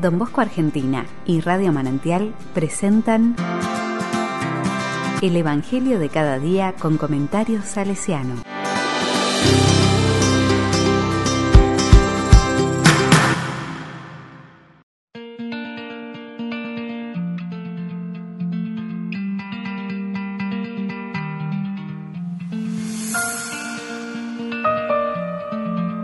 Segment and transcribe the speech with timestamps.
[0.00, 3.34] Don Bosco Argentina y Radio Manantial presentan
[5.20, 8.42] El Evangelio de cada día con comentarios salesiano.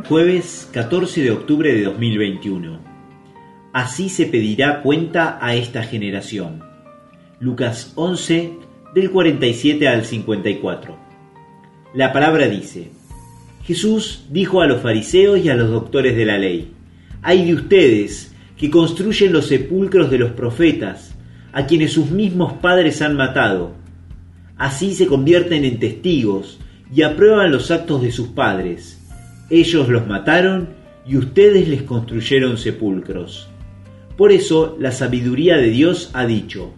[0.09, 2.94] Jueves 14 de octubre de 2021.
[3.75, 6.63] Así se pedirá cuenta a esta generación.
[7.41, 8.53] Lucas 11
[8.95, 10.97] del 47 al 54.
[11.93, 12.89] La palabra dice,
[13.65, 16.73] Jesús dijo a los fariseos y a los doctores de la ley,
[17.21, 21.15] hay de ustedes que construyen los sepulcros de los profetas,
[21.53, 23.75] a quienes sus mismos padres han matado.
[24.57, 26.59] Así se convierten en testigos
[26.95, 29.05] y aprueban los actos de sus padres
[29.51, 30.71] ellos los mataron
[31.07, 33.49] y ustedes les construyeron sepulcros.
[34.17, 36.73] Por eso la sabiduría de Dios ha dicho,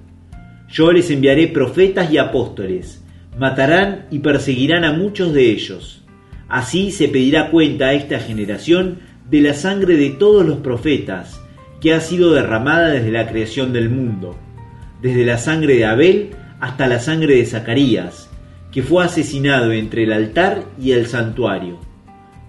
[0.68, 3.04] yo les enviaré profetas y apóstoles,
[3.38, 6.02] matarán y perseguirán a muchos de ellos.
[6.48, 8.98] Así se pedirá cuenta a esta generación
[9.30, 11.40] de la sangre de todos los profetas,
[11.80, 14.36] que ha sido derramada desde la creación del mundo,
[15.02, 16.30] desde la sangre de Abel
[16.60, 18.30] hasta la sangre de Zacarías,
[18.72, 21.78] que fue asesinado entre el altar y el santuario.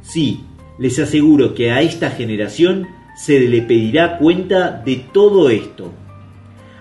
[0.02, 0.44] Sí,
[0.80, 2.88] les aseguro que a esta generación
[3.18, 5.92] se le pedirá cuenta de todo esto.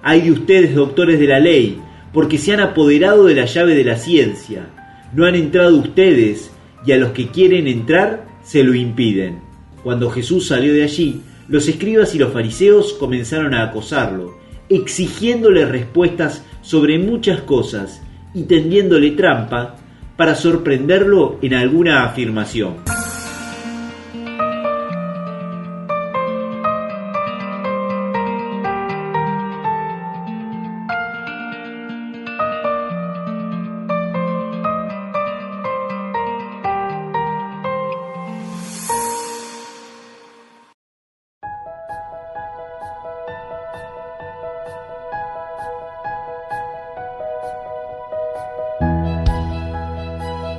[0.03, 1.81] Hay de ustedes, doctores de la ley,
[2.12, 4.69] porque se han apoderado de la llave de la ciencia.
[5.15, 6.51] No han entrado ustedes,
[6.84, 9.41] y a los que quieren entrar se lo impiden.
[9.83, 14.37] Cuando Jesús salió de allí, los escribas y los fariseos comenzaron a acosarlo,
[14.69, 18.03] exigiéndole respuestas sobre muchas cosas
[18.34, 19.77] y tendiéndole trampa
[20.17, 22.75] para sorprenderlo en alguna afirmación.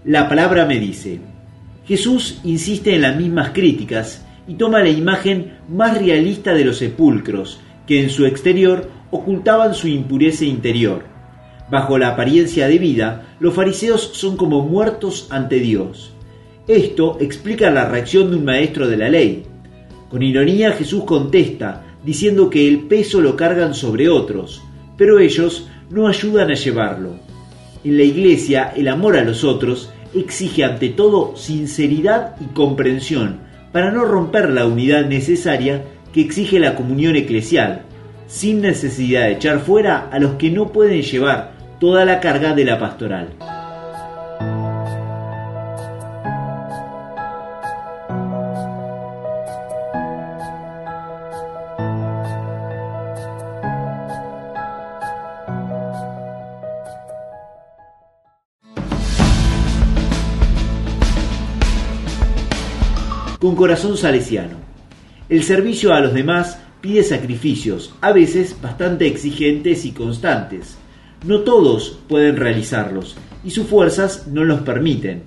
[0.08, 1.20] La palabra me dice.
[1.86, 7.60] Jesús insiste en las mismas críticas y toma la imagen más realista de los sepulcros,
[7.86, 11.04] que en su exterior ocultaban su impureza interior.
[11.70, 16.14] Bajo la apariencia de vida, los fariseos son como muertos ante Dios.
[16.70, 19.44] Esto explica la reacción de un maestro de la ley.
[20.10, 24.64] Con ironía Jesús contesta, diciendo que el peso lo cargan sobre otros,
[24.96, 27.16] pero ellos no ayudan a llevarlo.
[27.84, 33.40] En la iglesia, el amor a los otros exige ante todo sinceridad y comprensión
[33.72, 37.84] para no romper la unidad necesaria que exige la comunión eclesial,
[38.28, 42.66] sin necesidad de echar fuera a los que no pueden llevar toda la carga de
[42.66, 43.30] la pastoral.
[63.40, 64.58] Con corazón salesiano.
[65.30, 70.78] El servicio a los demás pide sacrificios, a veces bastante exigentes y constantes.
[71.26, 75.24] No todos pueden realizarlos y sus fuerzas no los permiten.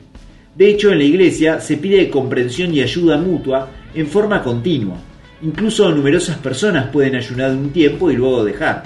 [0.56, 4.96] De hecho, en la iglesia se pide comprensión y ayuda mutua en forma continua.
[5.42, 8.84] Incluso numerosas personas pueden ayunar un tiempo y luego dejar.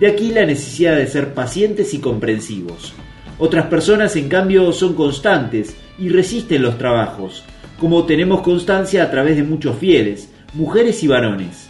[0.00, 2.94] De aquí la necesidad de ser pacientes y comprensivos.
[3.38, 7.44] Otras personas, en cambio, son constantes y resisten los trabajos,
[7.78, 11.68] como tenemos constancia a través de muchos fieles, mujeres y varones.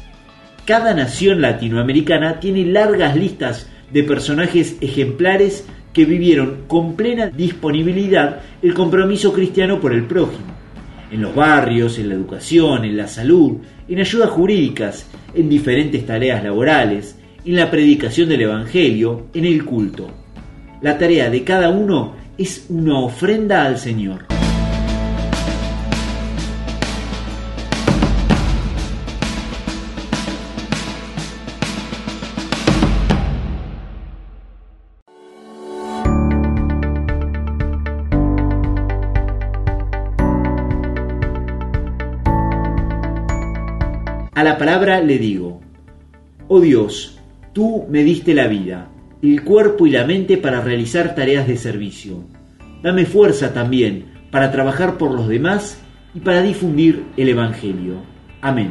[0.65, 8.75] Cada nación latinoamericana tiene largas listas de personajes ejemplares que vivieron con plena disponibilidad el
[8.75, 10.55] compromiso cristiano por el prójimo,
[11.11, 16.43] en los barrios, en la educación, en la salud, en ayudas jurídicas, en diferentes tareas
[16.43, 20.11] laborales, en la predicación del Evangelio, en el culto.
[20.81, 24.44] La tarea de cada uno es una ofrenda al Señor.
[44.35, 45.61] A la palabra le digo,
[46.49, 47.21] oh Dios,
[47.53, 48.89] tú me diste la vida,
[49.23, 52.25] el cuerpo y la mente para realizar tareas de servicio.
[52.83, 55.79] Dame fuerza también para trabajar por los demás
[56.15, 58.03] y para difundir el Evangelio.
[58.41, 58.71] Amén.